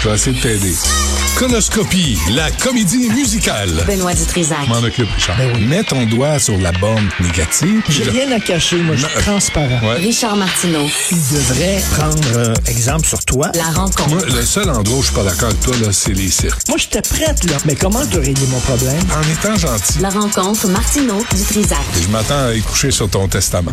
[0.00, 1.27] Je vais essayer de t'aider.
[1.38, 3.70] Conoscopie, la comédie musicale.
[3.86, 4.66] Benoît Dutrisac.
[4.66, 5.36] M'en occupe, Richard.
[5.68, 7.80] Mets ton doigt sur la borne négative.
[7.88, 9.78] J'ai Je- rien à cacher, moi, je suis transparent.
[9.86, 9.98] Ouais.
[10.00, 10.84] Richard Martineau.
[11.08, 13.52] Tu devrais prendre euh, exemple sur toi.
[13.54, 14.08] La rencontre.
[14.08, 16.66] Moi, le seul endroit où je suis pas d'accord avec toi, là, c'est les cirques.
[16.68, 17.56] Moi, j'étais prête, là.
[17.66, 18.98] Mais comment tu réglé mon problème?
[19.16, 21.78] En étant gentil, La rencontre Martineau Dutrisac.
[22.02, 23.70] je m'attends à y coucher sur ton testament.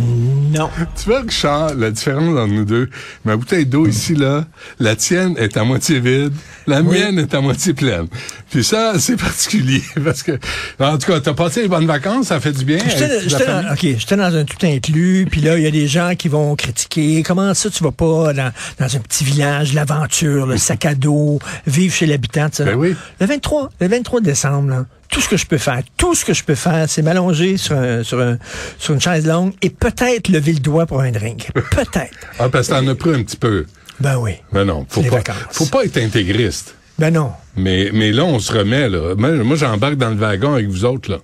[0.54, 0.70] Non.
[1.02, 2.90] Tu vois, Richard, la différence entre nous deux,
[3.26, 4.46] ma bouteille d'eau ici, là,
[4.80, 6.32] la tienne est à moitié vide,
[6.68, 8.08] la mienne est à moitié pleine.
[8.50, 10.34] Puis ça, c'est particulier, parce que,
[10.80, 12.78] en tout cas, t'as passé les bonnes vacances, ça fait du bien.
[12.88, 17.24] J'étais dans, un tout inclus, puis là, il y a des gens qui vont critiquer.
[17.24, 21.40] Comment ça, tu vas pas dans, dans un petit village, l'aventure, le sac à dos,
[21.68, 22.66] vivre chez l'habitant, tu sais.
[22.66, 22.96] Ben oui.
[23.20, 26.34] Le 23, le 23 décembre, là, tout ce que je peux faire, tout ce que
[26.34, 28.38] je peux faire, c'est m'allonger sur, un- sur, un-
[28.78, 31.50] sur une chaise longue et peut-être lever le doigt pour un drink.
[31.54, 32.18] Peut-être.
[32.40, 33.66] Ah, parce que t'en as pris un petit peu.
[34.00, 34.34] Ben oui.
[34.52, 36.76] Mais non, faut pas, faut pas être intégriste.
[37.00, 37.32] Ben non.
[37.58, 39.16] Mais, mais là, on se remet, là.
[39.16, 41.18] Moi, j'embarque dans le wagon avec vous autres, là.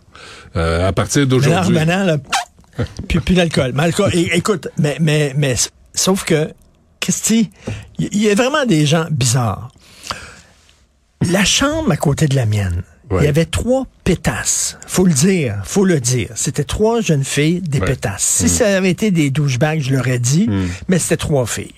[0.56, 1.74] Euh, à partir d'aujourd'hui.
[1.76, 2.18] là,
[3.08, 3.72] puis, puis l'alcool.
[3.76, 5.56] Mais alcool, écoute, mais, mais, mais,
[5.94, 6.52] sauf que,
[7.00, 7.50] Christy,
[8.00, 9.72] il y, y a vraiment des gens bizarres.
[11.30, 13.26] La chambre à côté de la mienne, il Ouais.
[13.26, 14.78] y avait trois pétasses.
[14.88, 16.30] Faut le dire, faut le dire.
[16.36, 17.88] C'était trois jeunes filles, des Ouais.
[17.88, 18.24] pétasses.
[18.24, 20.50] Si ça avait été des douchebags, je l'aurais dit,
[20.88, 21.74] mais c'était trois filles.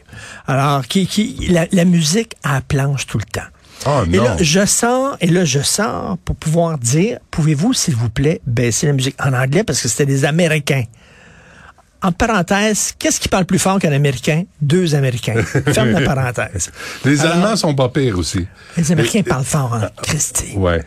[0.45, 3.41] Alors, qui, qui, la, la musique à la planche tout le temps.
[3.85, 4.23] Oh Et non.
[4.23, 8.88] là, je sors, et là, je sors pour pouvoir dire, pouvez-vous, s'il vous plaît, baisser
[8.88, 10.83] la musique en anglais parce que c'était des Américains.
[12.01, 14.44] En parenthèse, qu'est-ce qui parle plus fort qu'un Américain?
[14.61, 15.41] Deux Américains.
[15.73, 16.69] Ferme la parenthèse.
[17.05, 18.45] Les Alors, Allemands sont pas pires aussi.
[18.75, 20.53] Les Américains parlent fort en Christie.
[20.57, 20.83] Ouais.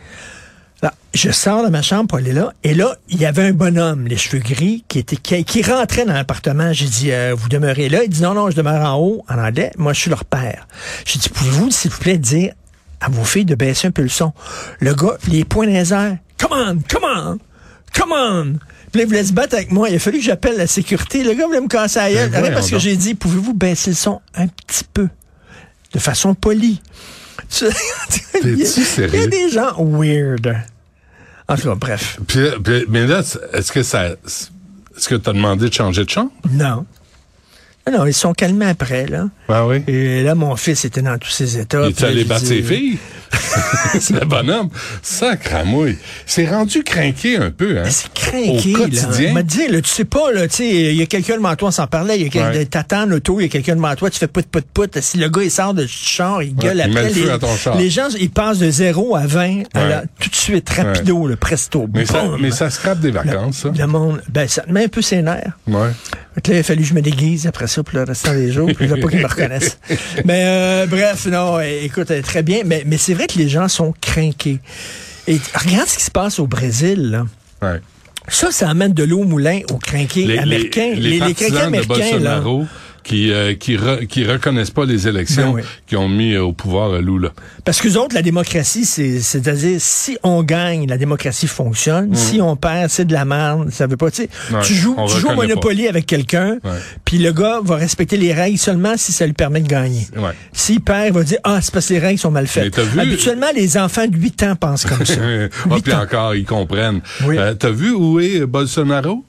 [0.83, 3.51] Là, je sors de ma chambre pour aller là, et là, il y avait un
[3.51, 6.71] bonhomme, les cheveux gris, qui était qui, qui rentrait dans l'appartement.
[6.71, 8.03] J'ai dit, euh, vous demeurez là.
[8.03, 9.71] Il dit, non, non, je demeure en haut, en anglais.
[9.77, 10.67] Moi, je suis leur père.
[11.03, 12.53] J'ai dit, pouvez-vous, s'il vous plaît, dire
[13.01, 14.33] à vos filles de baisser un peu le son?
[14.79, 16.17] Le gars, les poings dans les airs.
[16.39, 17.37] Come on, come on,
[17.93, 18.53] come on.
[18.91, 19.89] Puis là, il voulait se battre avec moi.
[19.89, 21.23] Il a fallu que j'appelle la sécurité.
[21.23, 22.29] Le gars voulait me casser la gueule.
[22.29, 25.09] Ben Rien parce que j'ai dit, pouvez-vous baisser le son un petit peu?
[25.93, 26.81] De façon polie?
[27.49, 27.75] Tu- il, y a,
[28.09, 29.27] T'es-tu il y a sérieux?
[29.27, 30.55] des gens weird.
[31.47, 32.19] En tout cas, bref.
[32.27, 33.21] Puis, puis- mais là,
[33.53, 36.31] est-ce que ça, est-ce que t'as demandé de changer de chambre?
[36.49, 36.85] Non.
[37.89, 39.29] Non, non, ils sont calmés après, là.
[39.47, 39.83] Ah oui?
[39.87, 41.83] Et là, mon fils était dans tous ses états.
[41.83, 42.97] Il est allé battre ses filles?
[43.99, 44.69] c'est le bonhomme.
[45.01, 45.97] Sacramouille.
[46.25, 47.83] C'est rendu craqué un peu, hein?
[47.85, 49.33] Mais C'est craqué, Au quotidien.
[49.33, 51.69] m'a dit, là, tu sais pas, là, tu sais, il y a quelqu'un devant toi,
[51.69, 52.65] on s'en parlait, il y a quelqu'un, Ouais.
[52.65, 54.99] t'attends en auto, il y a quelqu'un devant toi, tu fais pout, pout, pout.
[55.01, 56.93] Si le gars, il sort de char, il gueule il après.
[57.03, 57.77] met le feu les, à ton char.
[57.77, 59.89] les gens, ils passent de 0 à 20, à Ouais.
[59.89, 61.87] la- tout de suite, rapido, le presto.
[61.93, 63.71] Mais ça, mais ça scrape des vacances, ça.
[63.77, 65.53] Le monde, ben, ça te met un peu ses nerfs.
[65.67, 65.89] Ouais.
[66.35, 68.69] Là, il a fallu que je me déguise après ça pour le restant des jours,
[68.75, 69.79] puis je veux pas qu'ils me reconnaissent.
[70.25, 72.59] Mais euh, bref, non, écoute, euh, très bien.
[72.65, 74.59] Mais, mais c'est vrai que les gens sont craqués.
[75.27, 77.11] Et regarde ce qui se passe au Brésil.
[77.11, 77.25] Là.
[77.61, 77.81] Ouais.
[78.29, 80.93] Ça, ça amène de l'eau au moulin aux crinqués américains.
[80.95, 82.43] Les, les, de américains, là.
[83.07, 85.61] Qui, euh, qui, re- qui reconnaissent pas les élections Ben oui.
[85.87, 87.29] qui ont mis euh, au pouvoir euh, Lula.
[87.63, 92.13] Parce que autres, la démocratie, c'est, c'est-à-dire, si on gagne, la démocratie fonctionne.
[92.15, 93.69] Si on perd, c'est de la merde.
[93.71, 94.55] Ça veut pas, tu Mm.
[94.55, 96.57] Ouais, tu joues, tu joues au Monopoly avec quelqu'un,
[97.05, 100.05] puis le gars va respecter les règles seulement si ça lui permet de gagner.
[100.17, 100.31] Ouais.
[100.51, 102.73] S'il perd, il va dire, ah, c'est parce que les règles sont mal Mais faites.
[102.73, 105.15] t'as vu- Habituellement, les enfants de 8 ans pensent comme ça.
[105.71, 106.99] ah, puis encore, ils comprennent.
[107.23, 107.37] Oui.
[107.37, 109.23] Euh, T'as vu où est Bolsonaro?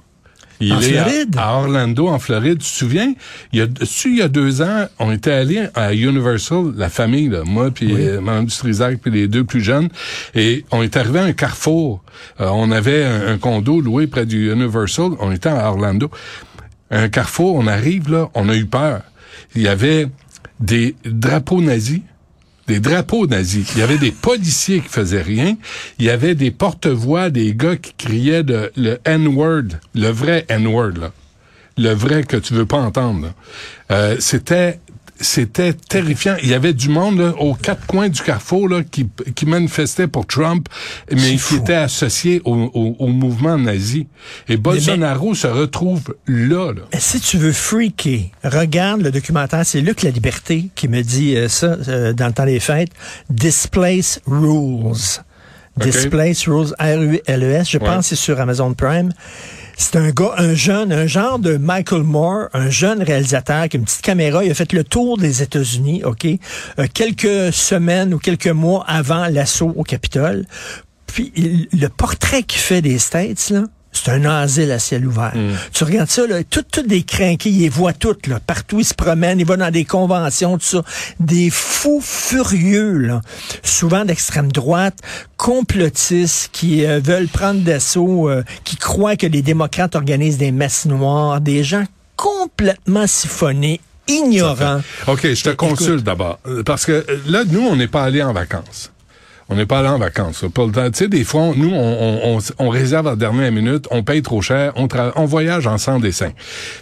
[0.61, 1.37] Il En est Floride?
[1.37, 2.59] À, Orlando, en Floride.
[2.59, 3.15] Tu te souviens?
[3.53, 6.89] Il y a, dessus, il y a deux ans, on était allés à Universal, la
[6.89, 9.89] famille, là, moi, puis euh, Mme Dutrisac, puis les deux plus jeunes,
[10.35, 12.03] et on est arrivé à un carrefour.
[12.41, 15.13] Euh, on avait un, un condo loué près du Universal.
[15.21, 16.11] On était à Orlando.
[16.91, 19.03] Un carrefour, on arrive là, on a eu peur.
[19.55, 20.09] Il y avait
[20.61, 22.01] des drapeaux nazis
[22.69, 23.73] des drapeaux nazis.
[23.75, 25.57] Il y avait des policiers qui faisaient rien.
[25.99, 31.11] Il y avait des porte-voix, des gars qui criaient le N-word, le vrai N-word.
[31.79, 33.33] Le vrai que tu veux pas entendre.
[33.93, 34.81] Euh, c'était
[35.21, 36.37] c'était terrifiant.
[36.43, 40.07] Il y avait du monde là, aux quatre coins du carrefour là, qui, qui manifestait
[40.07, 40.69] pour Trump,
[41.11, 41.57] mais qui fou.
[41.57, 44.07] était associé au, au, au mouvement nazi.
[44.49, 46.73] Et Bolsonaro se retrouve là.
[46.73, 46.83] là.
[46.93, 49.65] Mais si tu veux freaker, regarde le documentaire.
[49.67, 52.91] C'est Luc La Liberté qui me dit euh, ça euh, dans le temps des fêtes.
[53.31, 55.21] Displace Rules.
[55.77, 57.71] Displace Rules, R-U-L-E-S.
[57.71, 57.85] Je Ouais.
[57.87, 59.13] pense que c'est sur Amazon Prime.
[59.81, 63.79] C'est un gars, un jeune, un genre de Michael Moore, un jeune réalisateur qui a
[63.79, 64.45] une petite caméra.
[64.45, 69.29] Il a fait le tour des États-Unis, OK, euh, quelques semaines ou quelques mois avant
[69.29, 70.47] l'assaut au Capitole.
[71.07, 73.63] Puis le portrait qu'il fait des States, là,
[74.05, 75.33] C'est un asile à ciel ouvert.
[75.35, 75.55] Mm.
[75.73, 78.41] Tu regardes ça, là, tout, tout des crinqués, ils les voient toutes, là.
[78.41, 80.83] Partout, ils se promènent, ils vont dans des conventions, tout ça.
[81.21, 83.21] Des fous furieux, là.
[83.63, 84.99] Souvent d'extrême droite,
[85.37, 90.87] complotistes, qui euh, veulent prendre d'assaut, euh, qui croient que les démocrates organisent des messes
[90.87, 91.85] noires, des gens
[92.17, 94.81] complètement siphonnés, ignorants.
[95.07, 96.39] OK, je te consulte d'abord.
[96.47, 98.91] Euh, Parce que euh, là, nous, on n'est pas allés en vacances.
[99.51, 100.43] On n'est pas allé en vacances.
[100.43, 101.75] le temps, tu sais, des fois, on- nous, on,
[102.35, 105.67] on, on, on réserve à la dernière minute, on paye trop cher, on, on voyage
[105.67, 106.31] en sans dessin.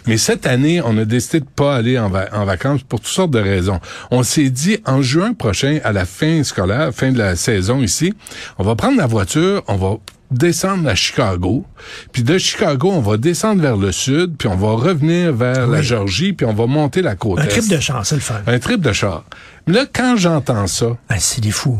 [0.05, 3.09] Mais cette année, on a décidé de pas aller en, va- en vacances pour toutes
[3.09, 3.79] sortes de raisons.
[4.11, 8.13] On s'est dit, en juin prochain, à la fin scolaire, fin de la saison ici,
[8.57, 9.95] on va prendre la voiture, on va
[10.29, 11.63] descendre à Chicago,
[12.11, 15.81] puis de Chicago, on va descendre vers le sud, puis on va revenir vers la
[15.81, 17.47] Georgie, puis on va monter la côte Un est.
[17.47, 18.41] trip de chance, c'est le fun.
[18.45, 19.23] Un trip de char.
[19.67, 21.79] Mais là, quand j'entends ça, Ben, c'est des fous.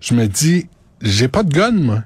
[0.00, 0.66] Je me dis,
[1.02, 2.02] j'ai pas de gun, moi.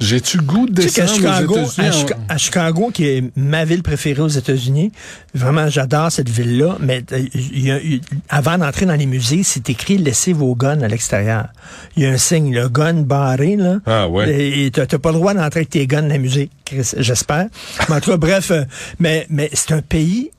[0.00, 2.10] J'ai-tu goût de Tu sais descendre Chicago, aux à, États-Unis?
[2.28, 4.92] À Chicago, qui est ma ville préférée aux États-Unis,
[5.34, 9.42] vraiment, j'adore cette ville-là, mais euh, il y a- il- avant d'entrer dans les musées,
[9.42, 11.48] c'est écrit «Laissez vos guns à l'extérieur».
[11.96, 13.78] Il y a un signe, le gun barré, là.
[13.86, 14.60] Ah, ouais.
[14.66, 17.48] Et t'as pas le droit d'entrer avec tes guns dans les musées, Chris, j'espère.
[17.88, 18.62] Mais en tout cas, bref, euh,
[19.00, 20.30] mais, mais c'est un pays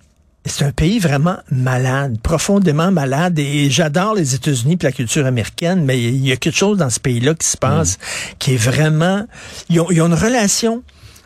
[0.46, 3.38] c'est un pays vraiment malade, profondément malade.
[3.40, 6.90] Et j'adore les États-Unis et la culture américaine, mais il y a quelque chose dans
[6.90, 7.98] ce pays-là qui se passe
[8.40, 9.26] qui est vraiment...
[9.70, 10.84] Ils ont, ils ont une relation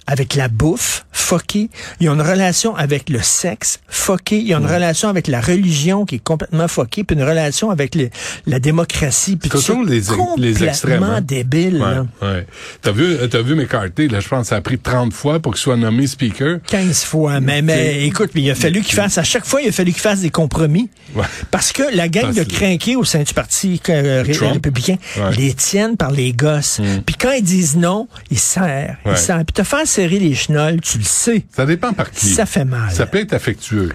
[0.07, 1.69] avec la bouffe, fuckée.
[1.99, 4.39] Ils ont une relation avec le sexe, fucké.
[4.39, 7.97] Ils ont une relation avec la religion qui est complètement fuckée, puis une relation avec
[8.45, 9.35] la démocratie.
[9.37, 10.01] Puis ça, toujours les-
[10.37, 11.21] les extrêmes, hein?
[11.21, 11.81] débile.
[11.81, 12.47] Ouais, ouais.
[12.81, 15.61] T'as vu, t'as vu McCarthy, là, je pense ça a pris 30 fois pour qu'il
[15.61, 16.57] soit nommé speaker.
[16.67, 17.39] 15 fois.
[17.39, 19.91] Mais, mais écoute, mais il a fallu qu'il fasse, à chaque fois, il a fallu
[19.93, 20.89] qu'il fasse des compromis.
[21.15, 21.23] Ouais.
[21.51, 24.95] Parce que la gang Parce de crinqués au sein du Parti euh, républicain
[25.37, 26.81] les tiennent par les gosses.
[27.05, 28.95] Puis quand ils disent non, ils serrent.
[29.05, 29.45] Ils serrent.
[29.45, 31.45] Puis te faire serrer les chenolles, tu le sais.
[31.55, 32.27] Ça dépend par qui.
[32.27, 32.91] Ça fait mal.
[32.91, 33.91] Ça peut être affectueux.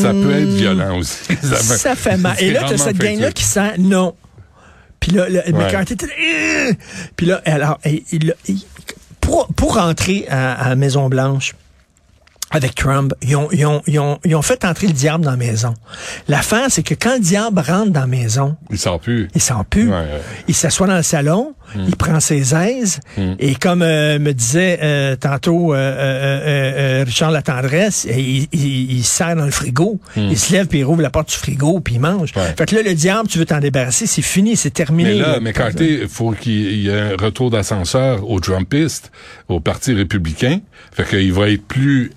[0.00, 1.34] Ça peut être violent aussi.
[1.42, 2.36] Ça fait mal.
[2.40, 4.14] Et là, tu as cette gang-là qui sent non.
[4.98, 6.72] Puis là, le, McCarthy était là, Euh!
[7.16, 8.64] Puis là, alors, et- il- il-
[9.20, 11.54] pour, pour rentrer à, à la Maison-Blanche,
[12.54, 15.32] avec Trump, ils ont, ils, ont, ils, ont, ils ont fait entrer le diable dans
[15.32, 15.74] la maison.
[16.28, 19.28] L'affaire, c'est que quand le diable rentre dans la maison, Il sort plus.
[19.34, 19.88] il sent plus.
[19.90, 20.20] Ouais, ouais.
[20.48, 21.86] Il s'assoit dans le salon, Hmm.
[21.88, 23.00] il prend ses aises,
[23.38, 28.92] et comme euh, me disait euh, tantôt euh, euh, euh, euh, Richard Latendresse, il, il,
[28.98, 31.34] il se serre dans le frigo, il se lève, puis il rouvre la porte du
[31.34, 32.32] frigo, puis il mange.
[32.34, 32.40] Hmm.
[32.40, 32.54] Ouais.
[32.56, 35.14] Fait que là, le diable, tu veux t'en débarrasser, c'est fini, c'est terminé.
[35.14, 35.40] Mais là, là.
[35.40, 39.10] McCarthy, il faut qu'il y ait un retour d'ascenseur aux Trumpistes,
[39.48, 40.60] au Parti républicain.
[40.92, 42.12] Fait qu'il va être plus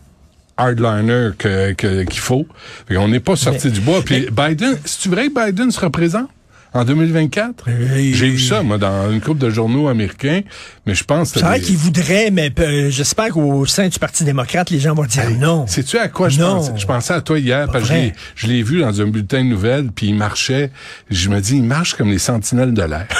[0.57, 2.45] hardliner que, que- qu'il faut.
[2.87, 4.01] Fait qu'on n'est pas sorti du bois.
[4.03, 6.29] Puis Biden, c'est-tu vrai que Biden se représente
[6.73, 7.65] en 2024?
[7.69, 10.41] Euh, J'ai vu ça, moi, dans une couple de journaux américains,
[10.85, 11.39] mais je pense que...
[11.39, 14.93] C'est vrai des- qu'il voudrait, mais euh, j'espère qu'au sein du Parti démocrate, les gens
[14.93, 15.65] vont dire non.
[15.65, 16.73] Sais-tu à quoi je pensais?
[16.75, 18.01] Je pensais à toi hier, parce que je vrai.
[18.01, 20.71] l'ai- je l'ai vu dans un bulletin de nouvelles, puis il marchait.
[21.09, 23.07] Je me dis, il marche comme les sentinelles de l'air.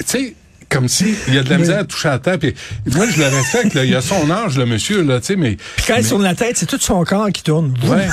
[0.00, 0.34] tu sais,
[0.74, 2.40] comme si il y a de la misère à toucher à la tête.
[2.40, 2.54] Puis
[2.94, 3.74] moi, je le respecte.
[3.74, 5.56] Là, il a son âge, le monsieur, là, tu sais, mais...
[5.76, 7.74] Puis quand il tourne la tête, c'est tout son corps qui tourne.
[7.84, 8.08] Ouais.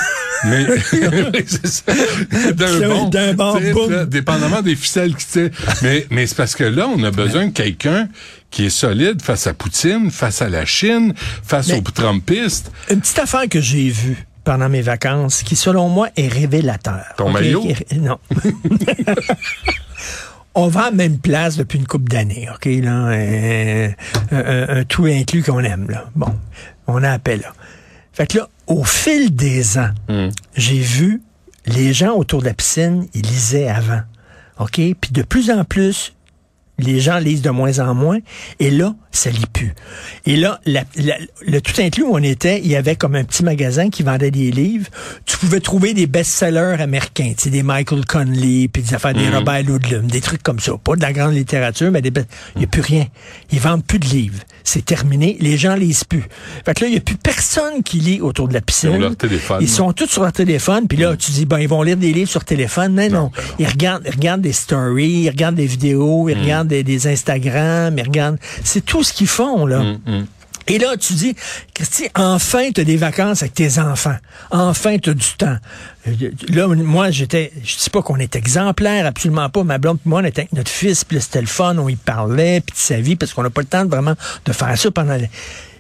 [0.46, 0.66] Mais
[1.48, 1.94] c'est ça.
[2.54, 3.92] D'un bon, d'un bon boum.
[3.92, 5.50] là, dépendamment des ficelles qui tirent.
[5.82, 8.08] Mais mais c'est parce que là on a besoin de quelqu'un
[8.50, 12.72] qui est solide face à Poutine, face à la Chine, face Mais- aux Trumpistes.
[12.90, 17.04] Une petite affaire que j'ai vue pendant mes vacances, qui selon moi est révélateur.
[17.18, 17.64] Ton maillot?
[17.96, 18.18] Non.
[20.54, 22.66] On va à la même place depuis une couple d'années, OK?
[22.66, 23.90] Là, un,
[24.32, 26.10] un- un tout inclus qu'on aime, là.
[26.16, 26.34] Bon,
[26.88, 27.54] on a appelé là.
[28.12, 29.92] Fait que là, au fil des ans,
[30.56, 31.22] j'ai vu
[31.66, 34.02] les gens autour de la piscine, ils lisaient avant.
[34.60, 34.74] OK?
[34.76, 36.14] Puis de plus en plus,
[36.80, 38.20] les gens lisent de moins en moins,
[38.60, 39.74] et là, ça lit plus.
[40.26, 43.24] Et là, la- la- le tout inclus où on était, il y avait comme un
[43.24, 44.88] petit magasin qui vendait des livres.
[45.26, 49.30] Tu pouvais trouver des best-sellers américains, tu sais, des Michael Conley, puis des affaires, des
[49.30, 50.74] Robert Ludlum, des trucs comme ça.
[50.84, 52.12] Pas de la grande littérature, mais des
[52.56, 53.08] il n'y a plus rien.
[53.52, 54.40] Ils vendent plus de livres.
[54.64, 55.38] C'est terminé.
[55.40, 56.24] Les gens lisent plus.
[56.66, 58.92] Fait que là, il n'y a plus personne qui lit autour de la piscine.
[58.94, 59.58] Ils leur téléphone.
[59.62, 62.14] Ils sont tous sur leur téléphone, puis là, tu dis, ben, ils vont lire des
[62.14, 62.94] livres sur téléphone.
[62.96, 63.10] Non, non.
[63.10, 63.32] ben non.
[63.60, 67.96] Ils regardent, ils regardent des stories, ils regardent des vidéos, ils regardent des, des Instagram,
[67.98, 68.38] ils regardent.
[68.64, 69.84] C'est tout ce qu'ils font, là.
[70.68, 71.36] Et là, tu dis,
[71.74, 74.16] Christy, enfin, tu as des vacances avec tes enfants.
[74.52, 75.58] Enfin, tu as du temps.
[76.08, 76.12] Euh,
[76.50, 79.64] Là, moi, j'étais, je dis pas qu'on est exemplaire, absolument pas.
[79.64, 82.62] Ma blonde, moi, on était avec notre fils, puis c'était le fun, on y parlait,
[82.62, 84.14] puis de sa vie, parce qu'on n'a pas le temps de vraiment
[84.46, 85.18] de faire ça pendant...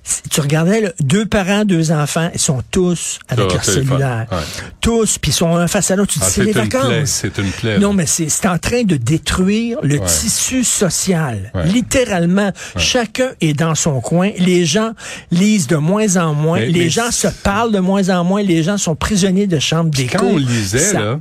[0.04, 3.64] les- si tu regardais, là, deux parents, deux enfants, ils sont tous avec Sur leur
[3.66, 4.28] cellulaire.
[4.32, 4.38] ouais.
[4.82, 6.12] Tous, puis ils sont un face à l'autre.
[6.14, 7.10] Tu dis, Ah, c'est les c'est une plaie, vacances.
[7.10, 10.06] c'est une plaie, Non, mais c'est en train de détruire le Ouais.
[10.06, 11.52] tissu social.
[11.54, 11.68] Ouais.
[11.68, 12.52] Littéralement.
[12.78, 14.32] Chacun est dans son coin.
[14.38, 14.92] Les gens
[15.32, 16.60] lisent de moins en moins.
[16.60, 18.42] Mais- les mais gens se parlent de moins en moins.
[18.44, 20.18] Les gens sont prisonniers de chambres d'écho.
[20.18, 21.20] Quand on lisait, Ça- là,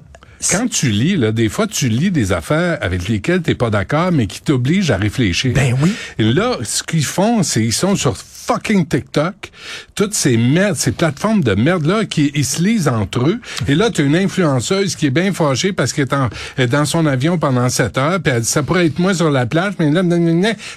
[0.51, 4.11] quand tu lis, là, des fois, tu lis des affaires avec lesquelles t'es pas d'accord,
[4.13, 5.53] mais qui t'obligent à réfléchir.
[5.55, 5.93] Ben oui.
[6.19, 8.17] Et là, ce qu'ils font, c'est ils sont sur
[8.47, 9.35] fucking TikTok,
[9.95, 13.41] toutes ces merdes, ces plateformes de merde-là, qui ils se lisent entre eux.
[13.69, 16.65] Et là, tu as une influenceuse qui est bien fâchée parce qu'elle est, en- elle
[16.65, 19.31] est dans son avion pendant 7 heures, puis elle dit, ça pourrait être moi sur
[19.31, 20.03] la plage, mais là,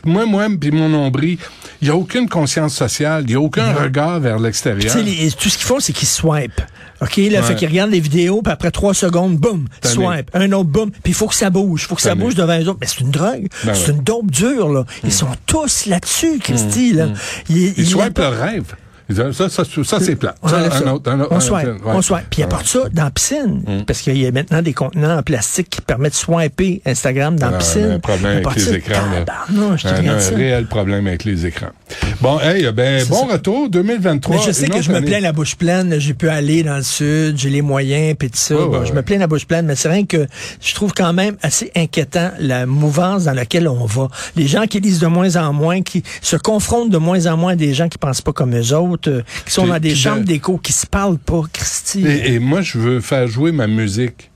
[0.06, 1.38] moi, moi, puis mon nombril.
[1.82, 4.92] Il y a aucune conscience sociale, il y a aucun regard vers l'extérieur.
[4.94, 6.62] tout ce qu'ils font, c'est qu'ils swipe.
[7.04, 7.42] OK, là, Ouais.
[7.42, 10.30] fait qu'ils regardent les vidéos, puis après trois secondes, boum, swipe.
[10.34, 10.90] Un autre, boum.
[10.92, 11.84] Puis il faut que ça bouge.
[11.84, 12.80] Il faut que ça bouge devant les autres.
[12.82, 13.48] Mais c'est une drogue.
[13.66, 13.94] Ben c'est ouais.
[13.94, 13.98] Hmm.
[13.98, 14.86] une dope dure, là.
[15.04, 17.08] Ils sont tous là-dessus, Christy, là.
[17.50, 18.76] Il- Ils il y a swipent leur rêve.
[19.10, 20.34] Ça, ça, ça, c'est plat.
[20.42, 20.94] On Ça, un ça.
[20.94, 21.92] autre, un autre, on un swipe, autre, ouais.
[21.94, 22.26] on swipe.
[22.30, 23.84] Puis ils apportent ça dans la piscine.
[23.86, 27.50] Parce qu'il y a maintenant des contenants en plastique qui permettent de swiper Instagram dans
[27.50, 27.92] la Ah, piscine.
[27.92, 29.02] un problème avec les écrans.
[29.26, 31.68] Tabarnouche, tu un, un réel problème avec les écrans.
[32.22, 34.36] Bon, hey, ben, bon retour, 2023.
[34.38, 36.84] Mais je sais que je me plains la bouche pleine, j'ai pu aller dans le
[36.84, 38.56] sud, j'ai les moyens, puis tout ça.
[38.56, 40.28] Ouais, Bon, ouais, je me plains la bouche pleine, mais c'est rien que
[40.62, 44.08] je trouve quand même assez inquiétant la mouvance dans laquelle on va.
[44.36, 47.54] Les gens qui lisent de moins en moins, qui se confrontent de moins en moins
[47.54, 50.22] à des gens qui pensent pas comme eux autres, euh, qui sont dans des chambres
[50.22, 52.06] de- d'écho, qui se parlent pas, Christy.
[52.06, 54.30] Et, et moi, je veux faire jouer ma musique.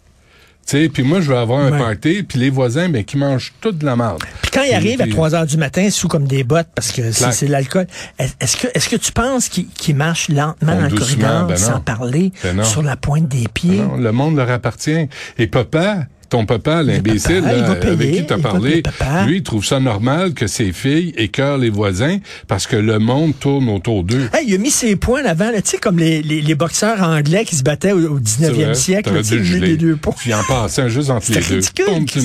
[0.69, 1.77] Puis moi, je veux avoir un Ouais.
[1.77, 4.21] party, puis les voisins, ben, qui mangent toute de la merde.
[4.41, 6.91] Puis quand ils arrivent à puis- 3 heures du matin sous comme des bottes parce
[6.91, 7.87] que c'est c'est l'alcool,
[8.19, 12.33] est- est-ce que tu penses qu'ils marchent lentement Bon, dans le corridor ben sans parler
[12.43, 13.77] Ben sur la pointe des pieds?
[13.77, 15.07] Non, le monde leur appartient.
[15.37, 15.99] Et papa,
[16.29, 18.84] ton papa, l'imbécile, payer, avec qui tu as écoute, parlé,
[19.27, 22.17] lui, il trouve ça normal que ses filles écœurent les voisins
[22.48, 24.29] parce que le monde tourne autour d'eux.
[24.34, 27.01] Hey, il a mis ses poings en avant, tu sais, comme les, les, les boxeurs
[27.01, 29.67] anglais qui se battaient au, au 19e siècle, là, dû geler.
[29.67, 30.15] les deux poings.
[30.17, 31.55] Puis en passait un juste entre les C'est deux.
[31.86, 32.22] ridicule, tu Un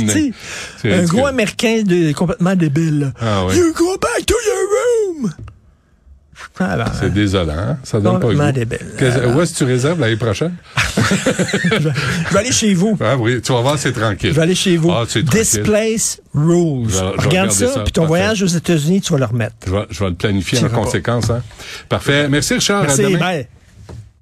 [0.97, 1.07] ridicule.
[1.07, 3.13] gros américain de, complètement débile.
[3.21, 3.57] Ah ouais.
[3.57, 5.33] You go back to your room!
[6.61, 7.79] Ah, ben, C'est désolant, hein?
[7.83, 8.53] Ça donne pas goût.
[8.53, 8.79] débile.
[8.99, 10.55] Qu'est-ce- Où est-ce que tu réserves l'année prochaine?
[10.87, 11.79] je
[12.33, 12.97] vais aller chez vous.
[13.01, 14.31] Ah oui, tu vas voir, c'est tranquille.
[14.31, 14.91] Je vais aller chez vous.
[14.91, 15.63] Ah, c'est This tranquille.
[15.63, 16.89] place rules.
[16.89, 17.81] Je je Regarde ça, ça.
[17.81, 18.09] puis ton Parfait.
[18.09, 19.55] voyage aux États-Unis, tu vas le remettre.
[19.67, 21.31] Je vais, je vais le planifier en conséquence.
[21.31, 21.43] Hein?
[21.89, 22.29] Parfait.
[22.29, 22.83] Merci Richard.
[22.83, 23.19] Merci, à demain.
[23.19, 23.47] bye.